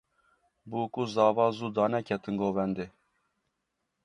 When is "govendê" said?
2.41-2.87